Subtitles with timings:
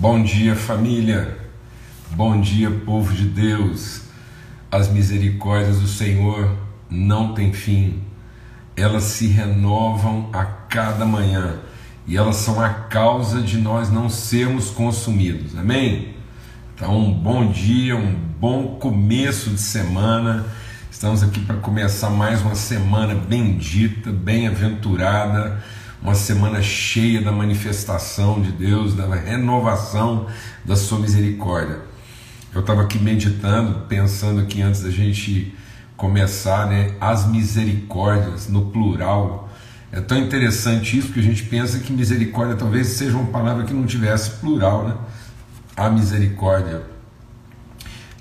[0.00, 1.36] Bom dia, família.
[2.12, 4.02] Bom dia, povo de Deus.
[4.70, 6.56] As misericórdias do Senhor
[6.88, 8.00] não têm fim.
[8.76, 11.58] Elas se renovam a cada manhã
[12.06, 15.58] e elas são a causa de nós não sermos consumidos.
[15.58, 16.14] Amém?
[16.76, 20.46] Então, um bom dia, um bom começo de semana.
[20.92, 25.60] Estamos aqui para começar mais uma semana bendita, bem-aventurada
[26.02, 30.26] uma semana cheia da manifestação de Deus, da renovação
[30.64, 31.80] da sua misericórdia.
[32.54, 35.54] Eu estava aqui meditando, pensando aqui antes da gente
[35.96, 39.50] começar, né, as misericórdias no plural.
[39.90, 43.74] É tão interessante isso que a gente pensa que misericórdia talvez seja uma palavra que
[43.74, 44.94] não tivesse plural, né?
[45.76, 46.82] A misericórdia.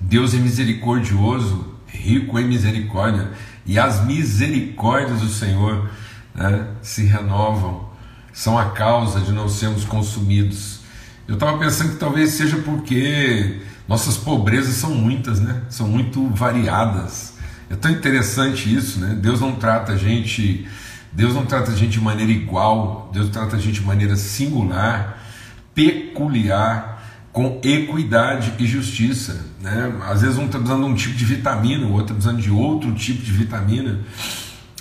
[0.01, 3.31] Deus é misericordioso, rico em misericórdia,
[3.65, 5.89] e as misericórdias do Senhor
[6.37, 7.89] né, se renovam,
[8.31, 10.81] são a causa de não sermos consumidos.
[11.27, 15.63] Eu estava pensando que talvez seja porque nossas pobrezas são muitas, né?
[15.69, 17.33] são muito variadas.
[17.69, 19.17] É tão interessante isso, né?
[19.19, 20.67] Deus não trata a gente,
[21.11, 25.21] Deus não trata a gente de maneira igual, Deus trata a gente de maneira singular,
[25.73, 26.97] peculiar,
[27.33, 29.45] com equidade e justiça.
[29.61, 29.93] Né?
[30.07, 32.51] Às vezes um está precisando de um tipo de vitamina, o outro está precisando de
[32.51, 33.99] outro tipo de vitamina.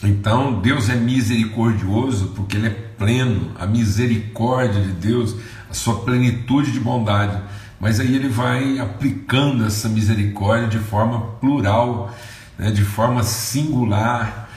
[0.02, 5.34] Então, Deus é misericordioso porque Ele é pleno, a misericórdia de Deus,
[5.70, 7.40] a sua plenitude de bondade.
[7.80, 12.14] Mas aí Ele vai aplicando essa misericórdia de forma plural,
[12.58, 14.48] né, de forma singular,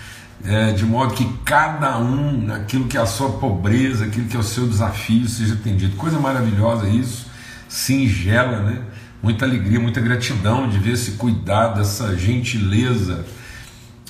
[0.44, 4.40] é, de modo que cada um, naquilo que é a sua pobreza, aquilo que é
[4.40, 5.96] o seu desafio, seja atendido.
[5.98, 7.28] Coisa maravilhosa isso,
[7.68, 8.82] singela, né?
[9.22, 13.26] Muita alegria, muita gratidão de ver esse cuidado, essa gentileza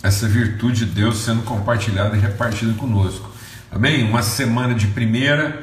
[0.01, 3.29] essa virtude de Deus sendo compartilhada e repartida conosco.
[3.71, 4.03] Amém?
[4.03, 5.61] Uma semana de primeira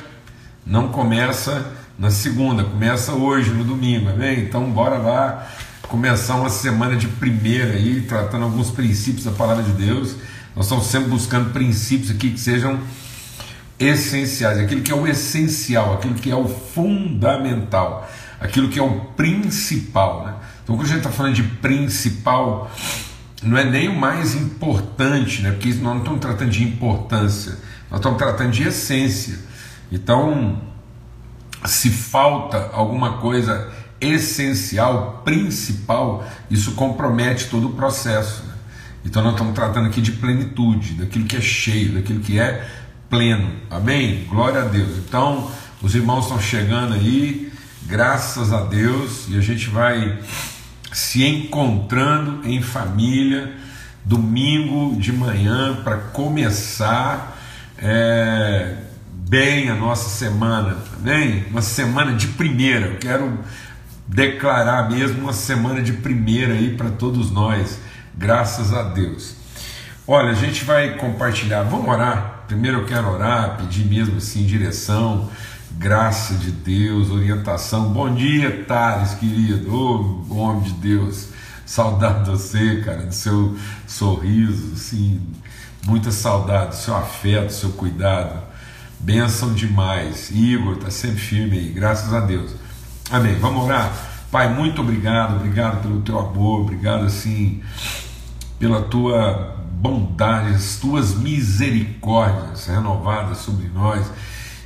[0.64, 4.10] não começa na segunda, começa hoje, no domingo.
[4.10, 4.40] Amém?
[4.40, 5.46] Então, bora lá
[5.82, 10.16] começar uma semana de primeira aí, tratando alguns princípios da palavra de Deus.
[10.54, 12.80] Nós estamos sempre buscando princípios aqui que sejam
[13.78, 18.10] essenciais, aquilo que é o essencial, aquilo que é o fundamental,
[18.40, 20.26] aquilo que é o principal.
[20.26, 20.34] Né?
[20.64, 22.70] Então, quando a gente está falando de principal,
[23.42, 25.50] não é nem o mais importante, né?
[25.50, 27.58] porque nós não estamos tratando de importância,
[27.90, 29.38] nós estamos tratando de essência.
[29.92, 30.60] Então,
[31.64, 33.70] se falta alguma coisa
[34.00, 38.42] essencial, principal, isso compromete todo o processo.
[38.44, 38.54] Né?
[39.04, 42.66] Então, nós estamos tratando aqui de plenitude, daquilo que é cheio, daquilo que é
[43.08, 43.50] pleno.
[43.70, 44.24] Amém?
[44.28, 44.98] Glória a Deus.
[44.98, 45.50] Então,
[45.82, 47.52] os irmãos estão chegando aí,
[47.84, 50.18] graças a Deus, e a gente vai
[50.96, 53.52] se encontrando em família,
[54.02, 57.36] domingo de manhã, para começar
[57.76, 58.76] é,
[59.12, 61.44] bem a nossa semana, amém?
[61.50, 63.38] Uma semana de primeira, eu quero
[64.06, 67.78] declarar mesmo uma semana de primeira aí para todos nós,
[68.16, 69.34] graças a Deus.
[70.06, 72.44] Olha, a gente vai compartilhar, vamos orar.
[72.48, 75.28] Primeiro eu quero orar, pedir mesmo assim direção
[75.78, 77.92] graça de Deus, orientação.
[77.92, 81.28] Bom dia, Thales, querido, oh, homem de Deus,
[81.66, 85.20] saudade de você, cara, do seu sorriso, assim,
[85.84, 88.42] muita saudade, do seu afeto, do seu cuidado,
[88.98, 90.30] bênção demais.
[90.30, 92.52] Igor, está sempre firme aí, graças a Deus.
[93.10, 93.38] Amém.
[93.38, 93.92] Vamos orar?
[94.30, 97.62] Pai, muito obrigado, obrigado pelo teu amor, obrigado assim
[98.58, 104.06] pela tua bondade, as tuas misericórdias renovadas sobre nós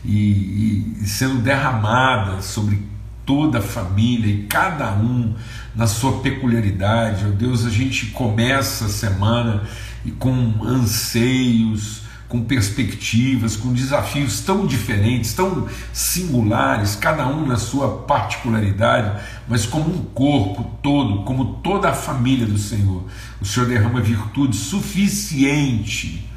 [0.05, 2.83] e, e sendo derramada sobre
[3.25, 5.35] toda a família e cada um
[5.75, 7.27] na sua peculiaridade.
[7.27, 9.63] Oh Deus, a gente começa a semana
[10.05, 18.03] e com anseios, com perspectivas, com desafios tão diferentes, tão singulares, cada um na sua
[18.03, 23.05] particularidade, mas como um corpo todo, como toda a família do Senhor.
[23.41, 26.30] O Senhor derrama virtude suficiente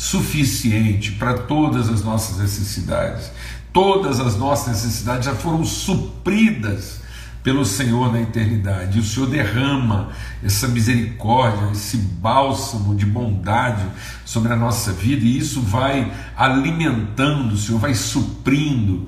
[0.00, 3.30] suficiente para todas as nossas necessidades.
[3.70, 7.02] Todas as nossas necessidades já foram supridas
[7.44, 8.96] pelo Senhor na eternidade.
[8.96, 10.08] E o Senhor derrama
[10.42, 13.84] essa misericórdia, esse bálsamo de bondade
[14.24, 19.06] sobre a nossa vida, e isso vai alimentando, o Senhor vai suprindo,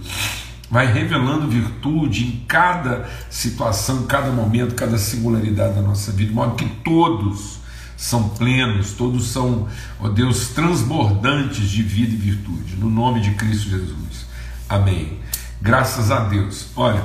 [0.70, 6.54] vai revelando virtude em cada situação, cada momento, cada singularidade da nossa vida, de modo
[6.54, 7.61] que todos
[8.02, 9.68] são plenos, todos são,
[10.00, 14.26] ó Deus, transbordantes de vida e virtude, no nome de Cristo Jesus.
[14.68, 15.20] Amém.
[15.60, 16.66] Graças a Deus.
[16.74, 17.00] Olha,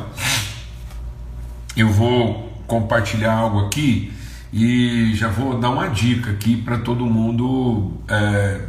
[1.76, 4.12] eu vou compartilhar algo aqui
[4.52, 8.60] e já vou dar uma dica aqui para todo mundo é,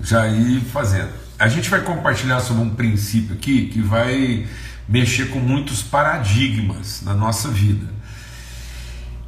[0.00, 1.12] já ir fazendo.
[1.38, 4.48] A gente vai compartilhar sobre um princípio aqui que vai
[4.88, 7.86] mexer com muitos paradigmas na nossa vida.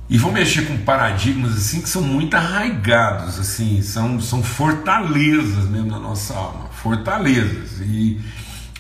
[0.09, 5.91] E vão mexer com paradigmas assim que são muito arraigados, assim, são, são fortalezas mesmo
[5.91, 7.81] na nossa alma, fortalezas.
[7.81, 8.21] E,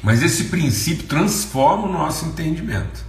[0.02, 3.04] mas esse princípio transforma o nosso entendimento.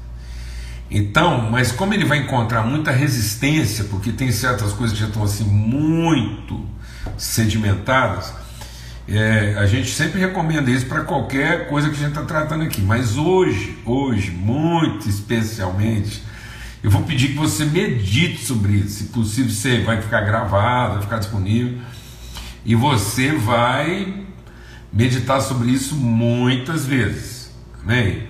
[0.89, 5.23] Então, mas como ele vai encontrar muita resistência, porque tem certas coisas que já estão
[5.23, 6.63] assim muito
[7.18, 8.33] sedimentadas,
[9.07, 12.81] é, a gente sempre recomenda isso para qualquer coisa que a gente está tratando aqui.
[12.81, 16.23] Mas hoje, hoje, muito especialmente,
[16.85, 18.89] eu vou pedir que você medite sobre isso.
[18.89, 21.79] Se possível, você vai ficar gravado, vai ficar disponível.
[22.63, 24.23] E você vai
[24.93, 27.51] meditar sobre isso muitas vezes.
[27.81, 28.27] Amém?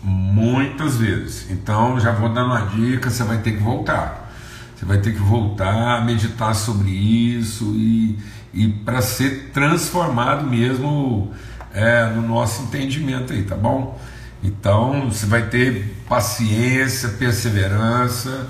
[0.00, 1.50] Muitas vezes.
[1.50, 4.32] Então, já vou dar uma dica: você vai ter que voltar.
[4.76, 8.16] Você vai ter que voltar a meditar sobre isso e,
[8.52, 11.32] e para ser transformado mesmo
[11.72, 14.00] é, no nosso entendimento aí, tá bom?
[14.44, 18.46] Então você vai ter paciência, perseverança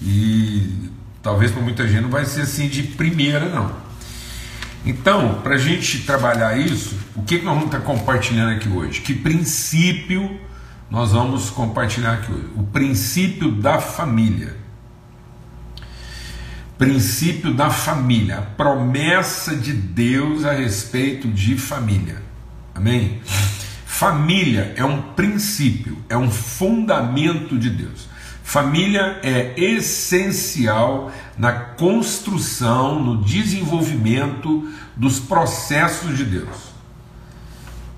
[0.00, 0.90] e
[1.22, 3.88] talvez para muita gente não vai ser assim de primeira não.
[4.84, 9.00] Então, para a gente trabalhar isso, o que, que nós vamos estar compartilhando aqui hoje?
[9.00, 10.38] Que princípio
[10.90, 12.46] nós vamos compartilhar aqui hoje?
[12.54, 14.56] O princípio da família.
[16.76, 22.22] Princípio da família, a promessa de Deus a respeito de família.
[22.72, 23.20] Amém?
[23.98, 28.06] Família é um princípio, é um fundamento de Deus.
[28.44, 36.56] Família é essencial na construção, no desenvolvimento dos processos de Deus.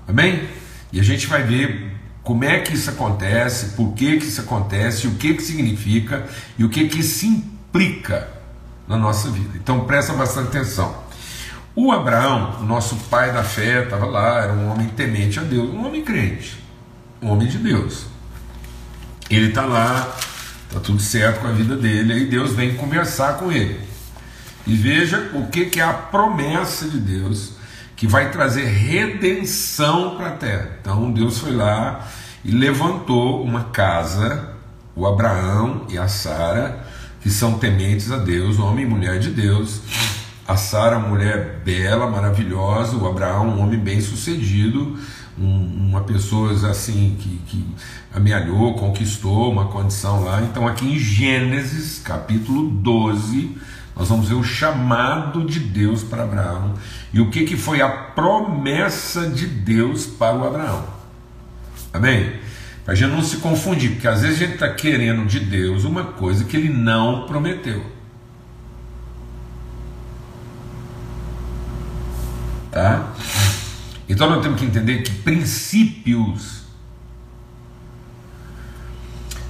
[0.07, 0.49] Amém?
[0.91, 5.05] E a gente vai ver como é que isso acontece, por que, que isso acontece,
[5.05, 6.27] o que, que significa
[6.57, 8.27] e o que, que isso implica
[8.87, 9.51] na nossa vida.
[9.55, 11.10] Então presta bastante atenção.
[11.73, 15.85] O Abraão, nosso pai da fé, estava lá, era um homem temente a Deus, um
[15.85, 16.61] homem crente,
[17.21, 18.07] um homem de Deus.
[19.29, 20.13] Ele está lá,
[20.67, 23.79] está tudo certo com a vida dele, aí Deus vem conversar com ele.
[24.67, 27.53] E veja o que, que é a promessa de Deus
[27.95, 30.71] que vai trazer redenção para a terra.
[30.81, 32.05] Então Deus foi lá
[32.43, 34.55] e levantou uma casa,
[34.93, 36.85] o Abraão e a Sara,
[37.21, 39.79] que são tementes a Deus, homem e mulher de Deus
[40.47, 44.97] a Sara, mulher bela, maravilhosa, o Abraão, um homem bem sucedido,
[45.37, 47.65] um, uma pessoa assim que, que
[48.13, 50.41] amealhou, conquistou uma condição lá.
[50.41, 53.55] Então, aqui em Gênesis, capítulo 12,
[53.95, 56.73] nós vamos ver o chamado de Deus para Abraão
[57.13, 60.85] e o que, que foi a promessa de Deus para o Abraão.
[61.93, 62.33] Amém?
[62.83, 65.83] Para a gente não se confundir, porque às vezes a gente está querendo de Deus
[65.83, 68.00] uma coisa que ele não prometeu.
[72.71, 73.11] Tá?
[74.07, 76.61] Então nós temos que entender que princípios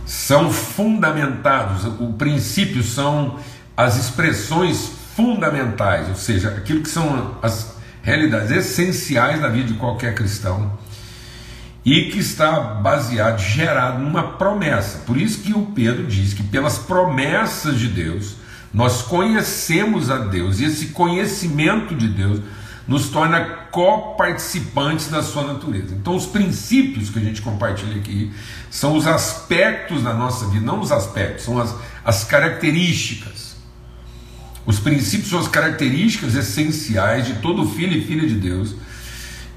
[0.06, 3.40] são fundamentados, o princípio são
[3.78, 10.16] as expressões fundamentais, ou seja, aquilo que são as realidades essenciais da vida de qualquer
[10.16, 10.78] cristão
[11.84, 15.00] e que está baseado, gerado numa promessa.
[15.00, 18.36] Por isso que o Pedro diz que pelas promessas de Deus
[18.74, 22.42] nós conhecemos a Deus e esse conhecimento de Deus
[22.88, 23.42] nos torna
[23.72, 25.94] coparticipantes da sua natureza.
[25.94, 28.32] Então, os princípios que a gente compartilha aqui
[28.70, 33.56] são os aspectos da nossa vida, não os aspectos, são as, as características.
[34.66, 38.76] Os princípios são as características essenciais de todo filho e filha de Deus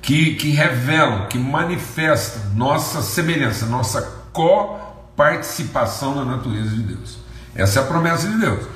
[0.00, 4.02] que, que revelam, que manifestam nossa semelhança, nossa
[4.33, 7.19] coparticipação na natureza de Deus.
[7.54, 8.66] Essa é a promessa de Deus.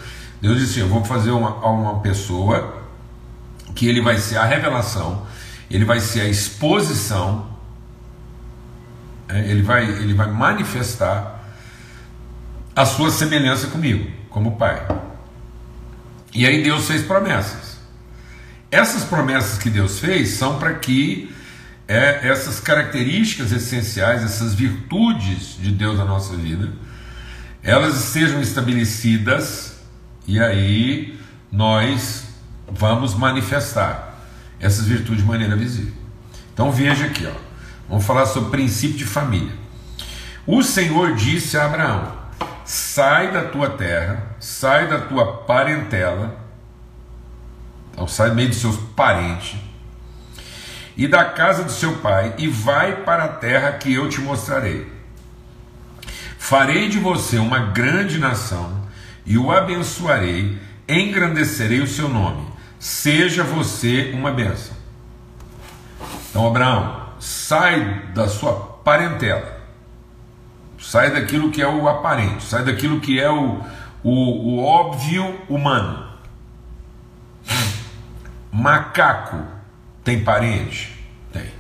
[0.41, 2.78] Deus disse: Eu vou fazer uma, uma pessoa
[3.75, 5.27] que ele vai ser a revelação,
[5.71, 7.49] ele vai ser a exposição,
[9.29, 11.45] é, ele, vai, ele vai manifestar
[12.75, 14.87] a sua semelhança comigo, como Pai.
[16.35, 17.79] E aí Deus fez promessas.
[18.71, 21.35] Essas promessas que Deus fez são para que
[21.89, 26.71] é, essas características essenciais, essas virtudes de Deus na nossa vida,
[27.63, 29.79] elas sejam estabelecidas
[30.27, 31.19] e aí
[31.51, 32.28] nós
[32.71, 34.19] vamos manifestar
[34.61, 35.93] essas virtudes de maneira visível.
[36.53, 37.49] Então veja aqui, ó.
[37.89, 39.53] Vamos falar sobre o princípio de família.
[40.47, 42.13] O Senhor disse a Abraão:
[42.65, 46.39] Sai da tua terra, sai da tua parentela,
[47.93, 49.59] então sai meio dos seus parentes,
[50.97, 54.93] e da casa do seu pai, e vai para a terra que eu te mostrarei.
[56.39, 58.87] Farei de você uma grande nação,
[59.25, 60.59] e o abençoarei,
[60.89, 62.48] engrandecerei o seu nome
[62.79, 64.77] seja você uma bênção.
[66.31, 68.53] Então, Abraão, sai da sua
[68.85, 69.61] parentela,
[70.79, 73.61] sai daquilo que é o aparente, sai daquilo que é o,
[74.03, 76.07] o, o óbvio humano.
[78.53, 79.43] Macaco
[80.03, 80.97] tem parente?
[81.33, 81.51] Tem.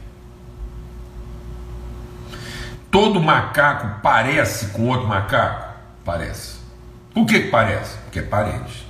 [2.91, 5.75] Todo macaco parece com outro macaco?
[6.05, 6.59] Parece.
[7.13, 7.99] Por que, que parece?
[7.99, 8.88] Porque é parente.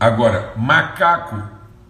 [0.00, 1.42] Agora, macaco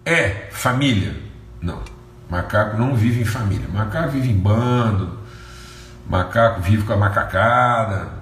[0.05, 1.15] é família?
[1.63, 1.81] Não.
[2.29, 3.69] Macaco não vive em família.
[3.73, 5.17] Macaco vive em bando.
[6.09, 8.21] Macaco vive com a macacada.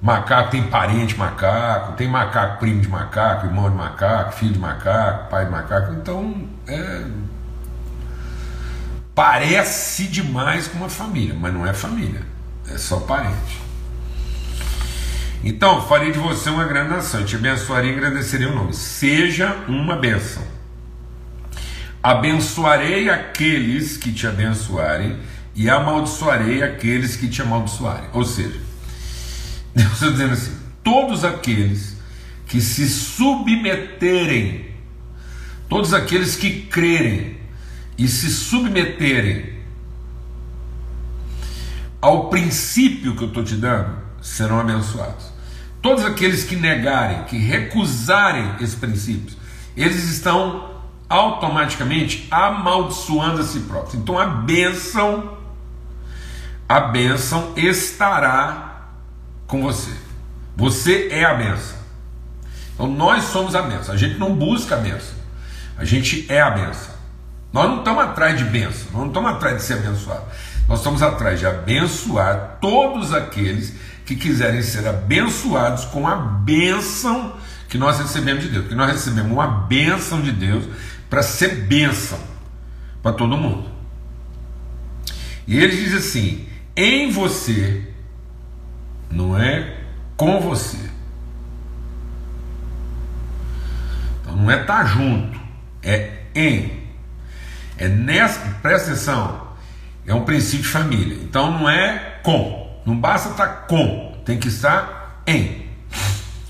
[0.00, 5.28] Macaco tem parente macaco, tem macaco primo de macaco, irmão de macaco, filho de macaco,
[5.28, 5.92] pai de macaco.
[5.92, 7.04] Então, é,
[9.12, 12.22] parece demais com uma família, mas não é família,
[12.72, 13.67] é só parente.
[15.44, 18.74] Então, farei de você uma grande nação, te abençoarei e agradecerei o nome.
[18.74, 20.42] Seja uma bênção.
[22.02, 25.18] Abençoarei aqueles que te abençoarem
[25.54, 28.08] e amaldiçoarei aqueles que te amaldiçoarem.
[28.12, 28.58] Ou seja,
[29.74, 31.96] Deus está dizendo assim: todos aqueles
[32.46, 34.66] que se submeterem,
[35.68, 37.36] todos aqueles que crerem
[37.96, 39.58] e se submeterem
[42.00, 45.26] ao princípio que eu estou te dando, serão abençoados.
[45.80, 49.36] Todos aqueles que negarem, que recusarem esses princípios,
[49.76, 50.76] eles estão
[51.08, 53.94] automaticamente amaldiçoando a si próprios.
[53.94, 55.38] Então a bênção,
[56.68, 58.88] a bênção estará
[59.46, 59.92] com você.
[60.56, 61.78] Você é a bênção.
[62.74, 63.94] Então nós somos a bênção.
[63.94, 65.16] A gente não busca a bênção.
[65.76, 66.98] A gente é a bênção.
[67.52, 70.24] Nós não estamos atrás de bênção, nós não estamos atrás de ser abençoado.
[70.68, 73.74] Nós estamos atrás de abençoar todos aqueles
[74.08, 77.36] que quiserem ser abençoados com a bênção
[77.68, 78.62] que nós recebemos de Deus.
[78.62, 80.64] Porque nós recebemos uma bênção de Deus
[81.10, 82.18] para ser bênção
[83.02, 83.68] para todo mundo.
[85.46, 87.86] E ele diz assim: em você,
[89.10, 89.76] não é
[90.16, 90.78] com você.
[94.22, 95.38] Então não é estar tá junto,
[95.82, 96.78] é em.
[97.76, 99.48] É nessa, presta atenção,
[100.06, 101.18] é um princípio de família.
[101.22, 105.68] Então não é com, não basta estar tá com, tem que estar em.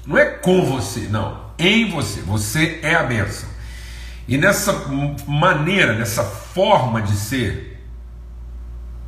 [0.07, 2.21] Não é com você, não, em você.
[2.21, 3.49] Você é a bênção.
[4.29, 4.73] E nessa
[5.27, 7.83] maneira, nessa forma de ser,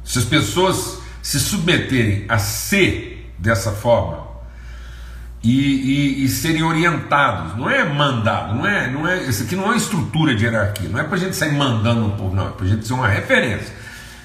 [0.02, 4.26] se as pessoas se submeterem a ser dessa forma
[5.40, 9.72] e, e, e serem orientados, não é mandado, não é, não é, isso aqui não
[9.72, 12.66] é estrutura de hierarquia, não é para gente sair mandando um povo, não, é para
[12.66, 13.72] gente ser uma referência.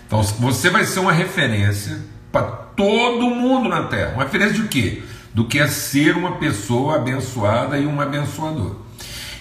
[0.08, 4.16] Então você vai ser uma referência para todo mundo na Terra.
[4.16, 5.04] Uma referência de quê?
[5.34, 8.76] Do que é ser uma pessoa abençoada e um abençoador.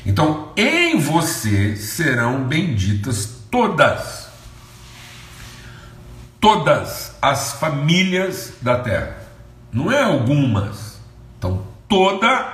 [0.06, 4.28] Então, em você serão benditas todas,
[6.38, 9.16] todas as famílias da terra,
[9.72, 11.00] não é algumas.
[11.36, 12.46] Então, toda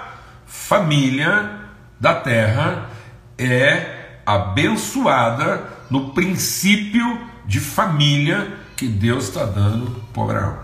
[0.47, 1.51] família
[1.99, 2.89] da terra
[3.37, 10.59] é abençoada no princípio de família que Deus está dando para Abraão.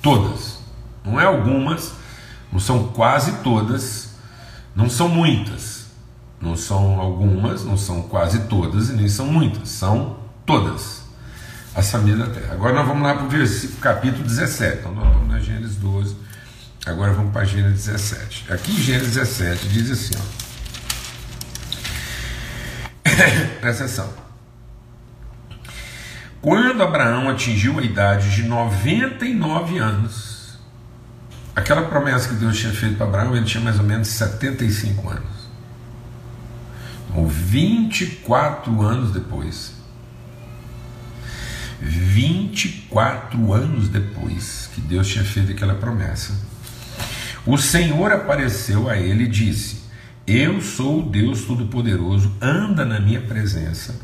[0.00, 0.60] Todas,
[1.04, 1.92] não é algumas,
[2.52, 4.10] não são quase todas
[4.74, 5.86] não são muitas,
[6.40, 11.02] não são algumas, não são quase todas e nem são muitas, são todas
[11.74, 12.54] as famílias da terra.
[12.54, 14.78] Agora nós vamos lá para o capítulo 17.
[14.78, 16.16] Então nós estamos na Gênesis 12,
[16.86, 18.52] agora vamos para Gênesis 17.
[18.52, 20.40] Aqui em Gênesis 17 diz assim: ó.
[23.60, 24.29] Presta atenção.
[26.40, 30.30] Quando Abraão atingiu a idade de 99 anos,
[31.54, 35.50] Aquela promessa que Deus tinha feito para Abraão, ele tinha mais ou menos 75 anos.
[37.10, 39.74] Então, 24 anos depois,
[41.80, 46.32] 24 anos depois que Deus tinha feito aquela promessa,
[47.44, 49.82] o Senhor apareceu a ele e disse:
[50.26, 53.98] Eu sou o Deus Todo-Poderoso, anda na minha presença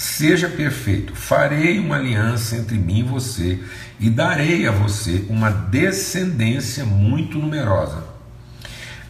[0.00, 3.62] Seja perfeito, farei uma aliança entre mim e você,
[4.00, 8.02] e darei a você uma descendência muito numerosa.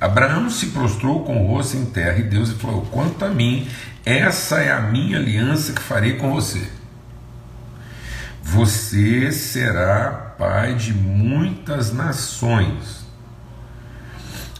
[0.01, 3.69] Abraão se prostrou com o rosto em terra e Deus falou: Quanto a mim,
[4.05, 6.69] essa é a minha aliança que farei com você.
[8.43, 13.00] Você será pai de muitas nações.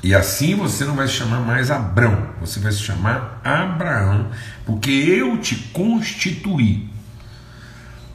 [0.03, 4.31] E assim você não vai se chamar mais Abrão, você vai se chamar Abraão,
[4.65, 6.89] porque eu te constituí.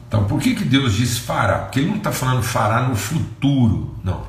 [0.08, 1.58] Então, por que, que Deus diz fará?
[1.58, 4.26] Porque Ele não está falando fará no futuro, não.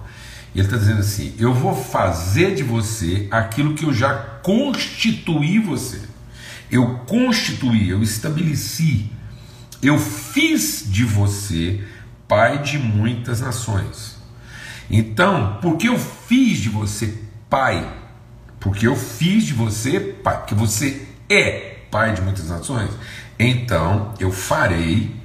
[0.54, 6.02] Ele está dizendo assim: eu vou fazer de você aquilo que eu já constituí você.
[6.70, 9.10] eu constituí, eu estabeleci,
[9.82, 11.82] eu fiz de você
[12.28, 14.18] pai de muitas nações.
[14.90, 17.88] Então, porque eu fiz de você pai,
[18.60, 22.92] porque eu fiz de você pai, porque você é pai de muitas nações,
[23.40, 25.16] então eu farei,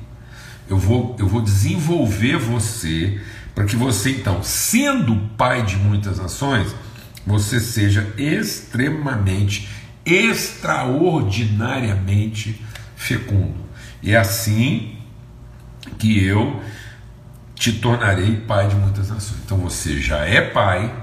[0.69, 3.21] eu vou, eu vou desenvolver você
[3.55, 6.75] para que você, então, sendo pai de muitas nações,
[7.26, 9.69] você seja extremamente,
[10.05, 12.61] extraordinariamente
[12.97, 13.62] fecundo.
[14.02, 14.97] E é assim
[15.99, 16.61] que eu
[17.55, 19.43] te tornarei pai de muitas nações.
[19.45, 21.01] Então você já é pai,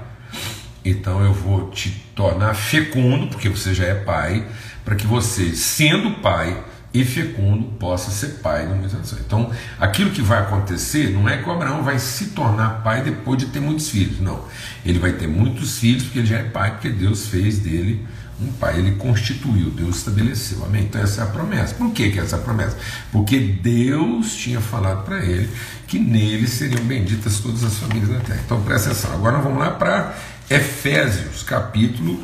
[0.84, 4.46] então eu vou te tornar fecundo, porque você já é pai,
[4.84, 9.22] para que você, sendo pai, e fecundo possa ser pai muitas nações.
[9.24, 13.38] Então, aquilo que vai acontecer não é que o Abraão vai se tornar pai depois
[13.38, 14.44] de ter muitos filhos, não.
[14.84, 18.04] Ele vai ter muitos filhos porque ele já é pai, porque Deus fez dele
[18.42, 20.84] um pai, ele constituiu, Deus estabeleceu, amém?
[20.84, 21.74] Então, essa é a promessa.
[21.74, 22.76] Por que, que é essa promessa?
[23.12, 25.48] Porque Deus tinha falado para ele
[25.86, 28.40] que nele seriam benditas todas as famílias da terra.
[28.44, 29.12] Então, presta atenção.
[29.12, 30.14] Agora, vamos lá para
[30.50, 32.20] Efésios, capítulo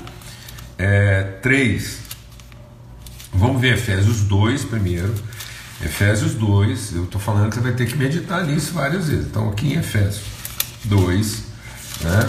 [0.77, 2.01] é, 3.
[3.33, 5.15] Vamos ver Efésios 2 primeiro.
[5.81, 9.27] Efésios 2, eu estou falando que você vai ter que meditar nisso várias vezes.
[9.27, 10.25] Então, aqui em Efésios
[10.87, 11.45] 2,
[12.01, 12.27] né?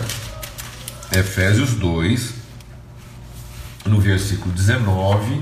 [1.18, 2.34] Efésios 2,
[3.88, 5.42] no versículo 19,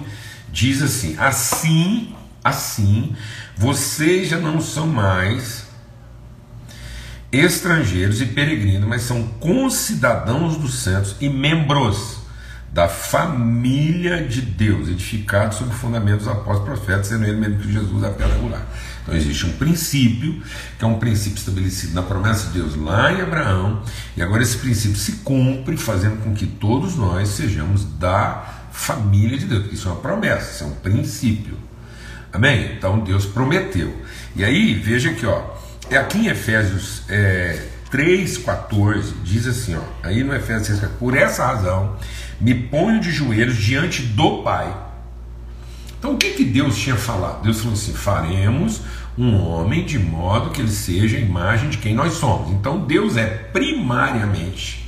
[0.54, 3.14] diz assim: Assim, assim,
[3.58, 5.65] vocês já não são mais
[7.32, 12.18] estrangeiros e peregrinos, mas são concidadãos dos santos e membros
[12.72, 17.72] da família de Deus, edificado sobre o fundamento dos apóstolos profetas, sendo ele mesmo que
[17.72, 18.66] Jesus a pedra angular.
[19.02, 20.42] Então existe um princípio,
[20.78, 23.82] que é um princípio estabelecido na promessa de Deus lá em Abraão,
[24.18, 29.46] e agora esse princípio se cumpre, fazendo com que todos nós sejamos da família de
[29.46, 29.72] Deus.
[29.72, 31.58] Isso é uma promessa, isso é um princípio.
[32.34, 32.74] Amém?
[32.78, 33.96] Então Deus prometeu.
[34.36, 35.42] E aí, veja aqui, ó,
[35.90, 37.60] é aqui em Efésios é,
[37.92, 41.96] 3,14, diz assim, ó, aí no Efésios 3, por essa razão
[42.40, 44.76] me ponho de joelhos diante do Pai.
[45.98, 47.42] Então o que, que Deus tinha falado?
[47.42, 48.82] Deus falou assim: faremos
[49.18, 52.52] um homem de modo que ele seja a imagem de quem nós somos.
[52.52, 54.88] Então Deus é primariamente,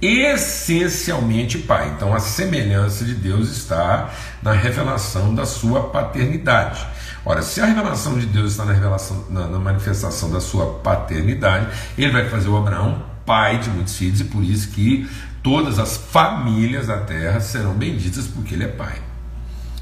[0.00, 1.92] essencialmente Pai.
[1.96, 4.10] Então a semelhança de Deus está
[4.42, 6.84] na revelação da sua paternidade.
[7.24, 11.68] Ora, se a revelação de Deus está na, revelação, na, na manifestação da sua paternidade,
[11.96, 15.08] ele vai fazer o Abraão pai de muitos filhos, e por isso que
[15.42, 19.00] todas as famílias da terra serão benditas porque ele é pai.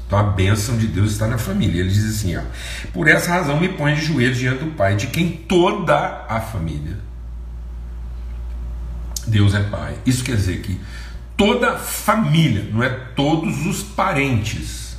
[0.05, 1.79] Então a bênção de Deus está na família.
[1.79, 2.41] Ele diz assim: ó,
[2.91, 6.97] por essa razão me põe de joelhos diante do Pai, de quem toda a família.
[9.25, 9.95] Deus é pai.
[10.05, 10.81] Isso quer dizer que
[11.37, 14.90] toda família, não é todos os parentes.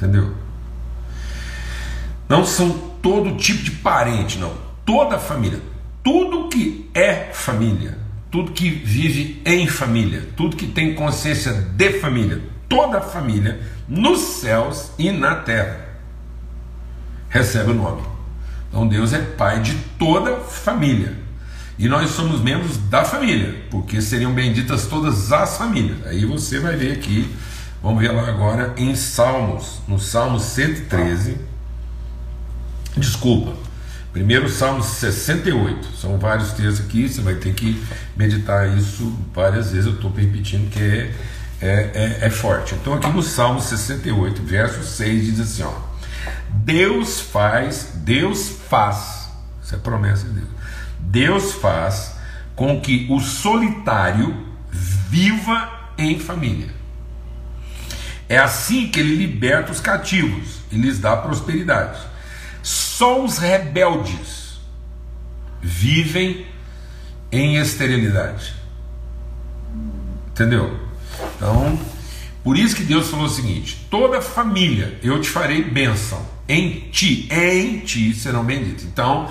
[0.00, 0.34] Entendeu?
[2.26, 2.70] Não são
[3.02, 4.54] todo tipo de parente, não.
[4.86, 5.60] Toda a família,
[6.02, 7.98] tudo que é família,
[8.30, 14.20] tudo que vive em família, tudo que tem consciência de família, toda a família, nos
[14.20, 15.86] céus e na terra,
[17.28, 18.02] recebe o nome.
[18.68, 21.14] Então Deus é pai de toda família.
[21.78, 26.06] E nós somos membros da família, porque seriam benditas todas as famílias.
[26.06, 27.28] Aí você vai ver aqui,
[27.82, 31.38] vamos ver lá agora em Salmos, no Salmo 113.
[32.96, 33.54] Desculpa,
[34.12, 37.80] Primeiro Salmo 68, são vários textos aqui, você vai ter que
[38.16, 41.14] meditar isso várias vezes, eu estou repetindo que é,
[41.62, 42.74] é, é, é, forte.
[42.74, 45.72] Então, aqui no Salmo 68, verso 6, diz assim: ó,
[46.48, 49.30] Deus faz, Deus faz,
[49.62, 50.48] isso é promessa de Deus,
[50.98, 52.16] Deus faz
[52.56, 56.79] com que o solitário viva em família.
[58.30, 61.98] É assim que ele liberta os cativos e lhes dá prosperidade.
[62.62, 64.60] Só os rebeldes
[65.60, 66.46] vivem
[67.32, 68.54] em esterilidade.
[70.28, 70.78] Entendeu?
[71.36, 71.76] Então,
[72.44, 77.28] por isso que Deus falou o seguinte: toda família eu te farei bênção, em ti,
[77.32, 78.84] em ti serão benditos.
[78.84, 79.28] Então,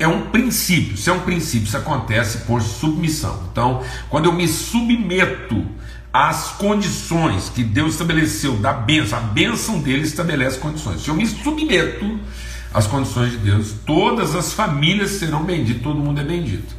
[0.00, 3.48] é um princípio, se é um princípio, isso acontece por submissão.
[3.52, 5.78] Então, quando eu me submeto
[6.12, 11.02] às condições que Deus estabeleceu da bênção, a bênção dele estabelece condições.
[11.02, 12.18] Se eu me submeto
[12.74, 16.74] às condições de Deus, todas as famílias serão benditas, todo mundo é bendito.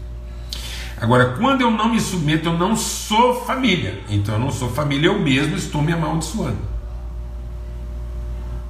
[0.99, 3.99] Agora, quando eu não me submeto, eu não sou família.
[4.07, 6.59] Então, eu não sou família, eu mesmo estou me amaldiçoando.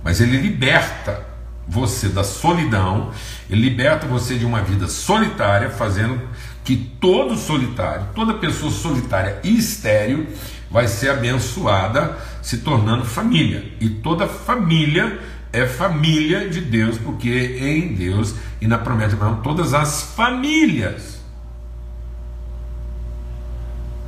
[0.03, 1.25] Mas ele liberta
[1.67, 3.11] você da solidão,
[3.49, 6.21] ele liberta você de uma vida solitária, fazendo
[6.63, 10.27] que todo solitário, toda pessoa solitária e estéril,
[10.71, 13.71] vai ser abençoada, se tornando família.
[13.79, 15.19] E toda família
[15.51, 21.19] é família de Deus, porque em Deus e na promessa de Abraão, todas as famílias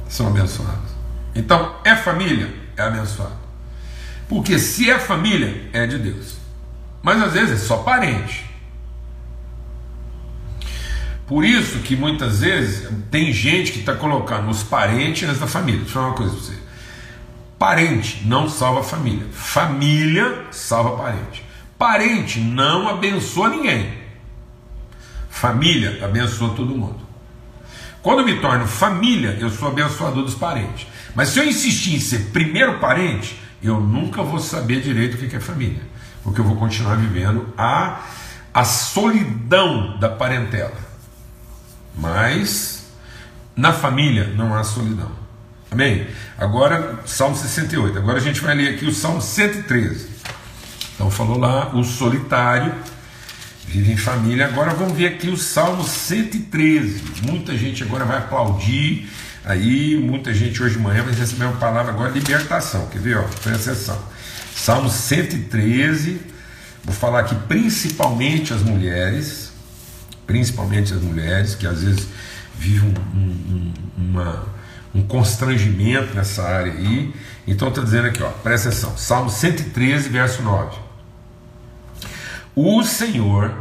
[0.07, 0.93] são abençoadas.
[1.35, 2.53] Então, é família?
[2.77, 3.35] É abençoado.
[4.29, 6.37] Porque se é família, é de Deus.
[7.01, 8.52] Mas às vezes é só parente.
[11.25, 15.81] Por isso que muitas vezes tem gente que está colocando os parentes antes da família.
[15.81, 16.63] Deixa eu falar uma coisa para você.
[17.57, 19.25] Parente não salva família.
[19.31, 21.45] Família salva parente.
[21.77, 23.93] Parente não abençoa ninguém.
[25.29, 26.99] Família abençoa todo mundo.
[28.01, 30.87] Quando eu me torno família, eu sou abençoador dos parentes.
[31.15, 35.33] Mas se eu insistir em ser primeiro parente, eu nunca vou saber direito o que
[35.33, 35.81] é família.
[36.21, 38.01] Porque eu vou continuar vivendo a,
[38.53, 40.82] a solidão da parentela.
[41.97, 42.85] Mas
[43.55, 45.11] na família não há solidão.
[45.69, 46.07] Amém?
[46.37, 47.97] Agora, Salmo 68.
[47.97, 50.07] Agora a gente vai ler aqui o Salmo 113.
[50.95, 52.73] Então falou lá o solitário
[53.73, 54.45] vive em família.
[54.45, 57.01] Agora vamos ver aqui o Salmo 113.
[57.23, 59.09] Muita gente agora vai aplaudir.
[59.43, 62.87] Aí, muita gente hoje de manhã vai receber uma palavra agora libertação.
[62.87, 63.17] Quer ver?
[63.17, 63.99] Ó, presta atenção.
[64.55, 66.21] Salmo 113.
[66.83, 69.42] Vou falar aqui principalmente as mulheres.
[70.25, 72.07] Principalmente as mulheres, que às vezes
[72.57, 74.45] vivem um, um, uma,
[74.95, 77.13] um constrangimento nessa área aí.
[77.47, 78.97] Então está dizendo aqui, ó, presta atenção.
[78.97, 80.77] Salmo 113, verso 9.
[82.55, 83.53] O Senhor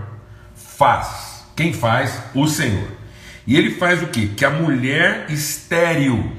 [0.54, 1.44] faz.
[1.56, 2.22] Quem faz?
[2.34, 2.88] O Senhor.
[3.46, 4.28] E ele faz o que?
[4.28, 6.32] Que a mulher estéril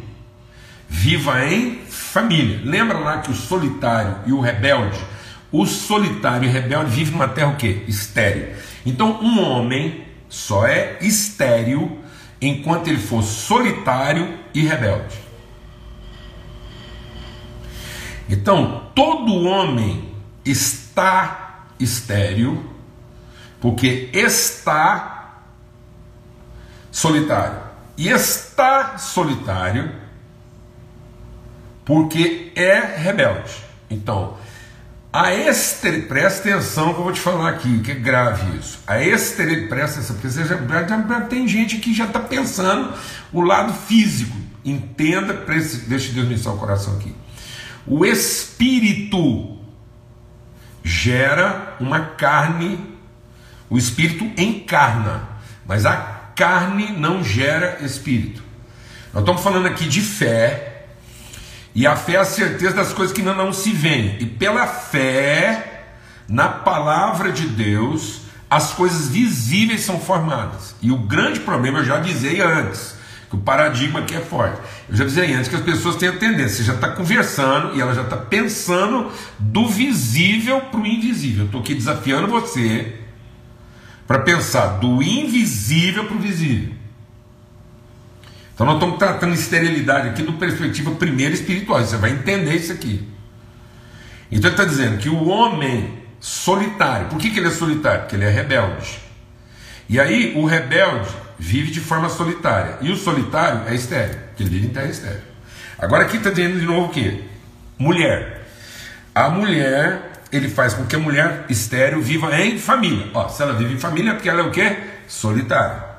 [0.88, 2.62] viva em família.
[2.64, 5.00] Lembra lá que o solitário e o rebelde,
[5.52, 7.84] o solitário e rebelde vivem numa terra o quê?
[7.88, 8.50] Estéril.
[8.86, 12.00] Então um homem só é estéril
[12.42, 15.16] enquanto ele for solitário e rebelde.
[18.28, 20.12] Então todo homem
[20.44, 22.68] está estéril,
[23.62, 25.44] porque está
[26.92, 27.62] solitário.
[27.96, 29.94] E está solitário
[31.86, 33.54] porque é rebelde.
[33.88, 34.36] Então,
[35.14, 38.80] a ester, presta atenção que eu vou te falar aqui, que é grave isso.
[38.88, 42.92] A ester, presta atenção, porque já tem gente que já está pensando
[43.32, 44.36] o lado físico.
[44.66, 45.46] Entenda,
[45.88, 47.16] deixa Deus me o coração aqui.
[47.86, 49.60] O espírito
[50.84, 52.80] gera uma carne,
[53.70, 55.30] o espírito encarna,
[55.68, 55.96] mas a
[56.36, 58.42] carne não gera espírito.
[59.14, 60.73] Nós estamos falando aqui de fé,
[61.76, 64.68] e a fé é a certeza das coisas que ainda não se veem, e pela
[64.68, 65.86] fé
[66.28, 70.76] na palavra de Deus, as coisas visíveis são formadas.
[70.82, 72.96] E o grande problema, eu já avisei antes,
[73.30, 74.62] que o paradigma aqui é forte.
[74.88, 77.82] Eu já dizia antes que as pessoas têm a tendência, você já está conversando e
[77.82, 81.46] ela já está pensando do visível para o invisível.
[81.46, 83.00] Estou aqui desafiando você
[84.06, 86.83] para pensar do invisível para o visível.
[88.54, 91.80] Então nós estamos tratando esterilidade aqui do perspectiva primeira espiritual.
[91.80, 93.08] Você vai entender isso aqui.
[94.32, 98.02] Então ele está dizendo que o homem solitário, por que, que ele é solitário?
[98.02, 99.00] Porque ele é rebelde.
[99.90, 102.78] E aí o rebelde vive de forma solitária.
[102.82, 105.22] E o solitário é estéreo, que ele vive em terra estéreo.
[105.78, 107.22] Agora aqui está dizendo de novo o quê?
[107.78, 108.48] Mulher.
[109.14, 113.08] A mulher, ele faz com que a mulher estéreo viva em família.
[113.14, 114.78] Ó, se ela vive em família, é porque ela é o quê?
[115.08, 115.93] Solitária.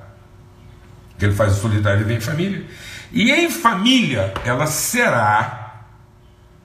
[1.24, 2.64] Ele faz o solitário e vive em família.
[3.12, 5.86] E em família, ela será,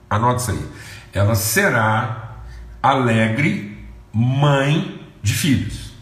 [0.08, 0.66] anota isso aí,
[1.12, 2.38] ela será
[2.82, 3.78] alegre
[4.12, 5.92] mãe de filhos.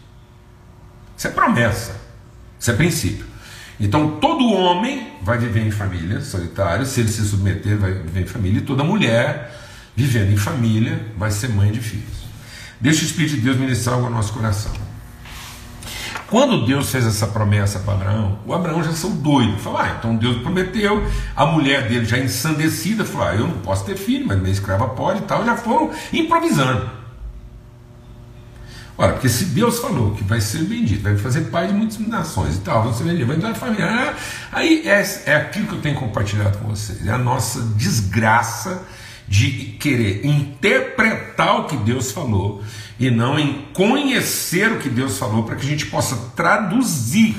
[1.15, 1.99] Isso é promessa.
[2.59, 3.25] Isso é princípio.
[3.79, 8.27] Então todo homem vai viver em família, solitário, se ele se submeter, vai viver em
[8.27, 9.55] família, e toda mulher
[9.95, 12.25] vivendo em família vai ser mãe de filhos.
[12.79, 14.71] Deixa o Espírito de Deus ministrar ao nosso coração.
[16.29, 19.57] Quando Deus fez essa promessa para Abraão, o Abraão já saiu doido.
[19.57, 21.03] Falou: ah, então Deus prometeu,
[21.35, 24.87] a mulher dele já ensandecida, falou: ah, eu não posso ter filho, mas minha escrava
[24.89, 25.43] pode e tal.
[25.43, 26.99] Já foram improvisando.
[28.95, 32.57] Ora, porque se Deus falou que vai ser bendito, vai fazer pai de muitas nações
[32.57, 34.13] e tal, você vai entrar na família.
[34.51, 38.83] Aí é, é aquilo que eu tenho compartilhado com vocês, é a nossa desgraça
[39.29, 42.63] de querer interpretar o que Deus falou
[42.99, 47.35] e não em conhecer o que Deus falou para que a gente possa traduzir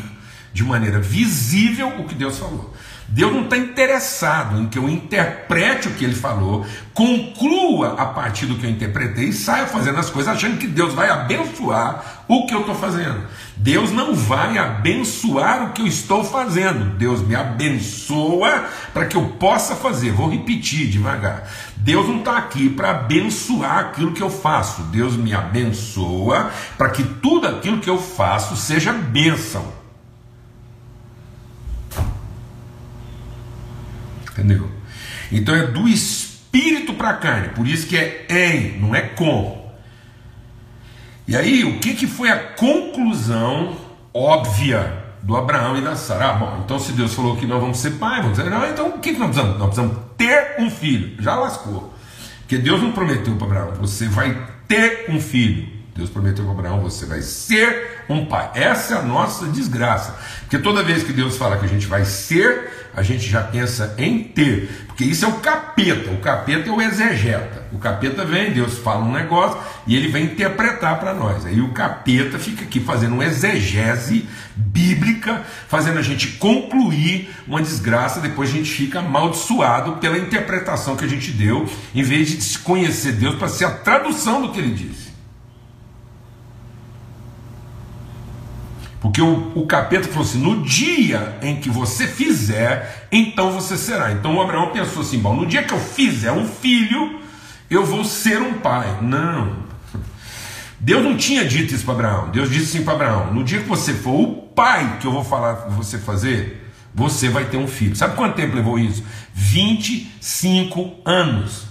[0.53, 2.73] de maneira visível o que Deus falou.
[3.11, 8.47] Deus não está interessado em que eu interprete o que ele falou, conclua a partir
[8.47, 12.47] do que eu interpretei e saia fazendo as coisas achando que Deus vai abençoar o
[12.47, 13.21] que eu estou fazendo.
[13.57, 16.97] Deus não vai abençoar o que eu estou fazendo.
[16.97, 20.13] Deus me abençoa para que eu possa fazer.
[20.13, 21.51] Vou repetir devagar.
[21.77, 24.83] Deus não está aqui para abençoar aquilo que eu faço.
[24.85, 29.80] Deus me abençoa para que tudo aquilo que eu faço seja bênção.
[34.41, 34.71] Entendeu?
[35.31, 39.71] Então é do espírito para a carne, por isso que é em, não é com.
[41.29, 43.77] E aí, o que, que foi a conclusão
[44.13, 46.31] óbvia do Abraão e da Sara?
[46.31, 48.89] Ah, bom, então se Deus falou que nós vamos ser pai, vamos dizer, não, então
[48.89, 49.59] o que, que nós precisamos?
[49.59, 51.23] Nós precisamos ter um filho.
[51.23, 51.95] Já lascou.
[52.41, 55.69] Porque Deus não prometeu para Abraão, você vai ter um filho.
[55.95, 58.51] Deus prometeu para Abraão: você vai ser um pai.
[58.55, 60.19] Essa é a nossa desgraça.
[60.41, 63.95] Porque toda vez que Deus fala que a gente vai ser, a gente já pensa
[63.99, 64.87] em ter.
[64.87, 66.11] Porque isso é o capeta.
[66.11, 67.69] O capeta é o exegeta.
[67.73, 71.47] O capeta vem, Deus fala um negócio e ele vem interpretar para nós.
[71.47, 78.21] Aí o capeta fica aqui fazendo uma exegese bíblica, fazendo a gente concluir uma desgraça,
[78.21, 83.13] depois a gente fica amaldiçoado pela interpretação que a gente deu, em vez de conhecer
[83.13, 85.10] Deus para ser a tradução do que ele disse.
[89.01, 94.13] Porque o, o capeta falou assim: no dia em que você fizer, então você será.
[94.13, 97.19] Então o Abraão pensou assim: bom, no dia que eu fizer um filho,
[97.71, 98.99] eu vou ser um pai.
[99.01, 99.71] Não.
[100.79, 102.31] Deus não tinha dito isso para Abraão.
[102.31, 105.25] Deus disse assim para Abraão: no dia que você for o pai que eu vou
[105.25, 107.97] falar para você fazer, você vai ter um filho.
[107.97, 109.03] Sabe quanto tempo levou isso?
[109.33, 111.70] 25 anos.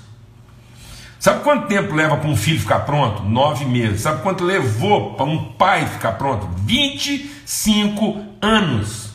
[1.19, 3.23] Sabe quanto tempo leva para um filho ficar pronto?
[3.23, 4.01] Nove meses.
[4.01, 6.47] Sabe quanto levou para um pai ficar pronto?
[6.60, 9.10] 25 anos.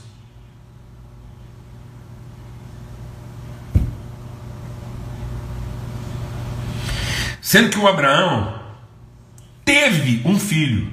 [7.40, 8.60] Sendo que o Abraão
[9.64, 10.92] teve um filho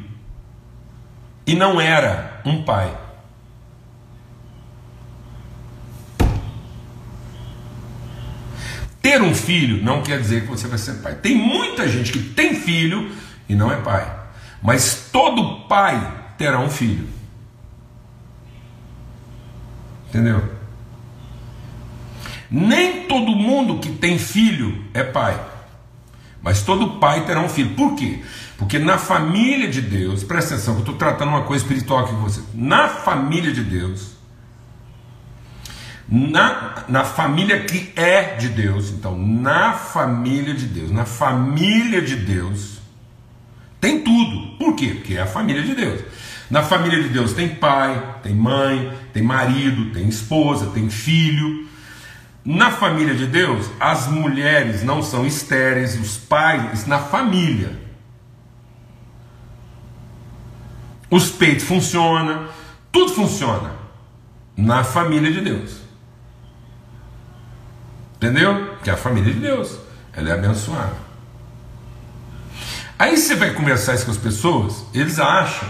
[1.45, 3.00] e não era um pai.
[9.01, 11.15] Ter um filho não quer dizer que você vai ser pai.
[11.15, 13.11] Tem muita gente que tem filho
[13.49, 14.19] e não é pai.
[14.61, 17.07] Mas todo pai terá um filho.
[20.09, 20.43] Entendeu?
[22.49, 25.39] Nem todo mundo que tem filho é pai.
[26.43, 27.75] Mas todo pai terá um filho.
[27.75, 28.19] Por quê?
[28.57, 32.21] Porque na família de Deus, presta atenção, eu estou tratando uma coisa espiritual aqui com
[32.21, 32.41] você.
[32.53, 34.11] Na família de Deus,
[36.11, 42.17] na, na família que é de Deus, então, na família de Deus, na família de
[42.17, 42.81] Deus,
[43.79, 44.57] tem tudo.
[44.57, 44.95] Por quê?
[44.95, 46.01] Porque é a família de Deus.
[46.49, 51.65] Na família de Deus tem pai, tem mãe, tem marido, tem esposa, tem filho.
[52.43, 57.79] Na família de Deus, as mulheres não são estéreis, os pais, na família.
[61.09, 62.49] Os peitos funcionam,
[62.91, 63.71] tudo funciona
[64.57, 65.80] na família de Deus.
[68.21, 68.75] Entendeu?
[68.83, 69.79] Que é a família de Deus.
[70.13, 70.95] Ela é abençoada.
[72.99, 75.67] Aí você vai conversar isso com as pessoas, eles acham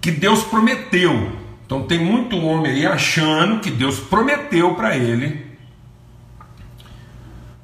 [0.00, 1.38] que Deus prometeu.
[1.64, 5.46] Então tem muito homem aí achando que Deus prometeu para ele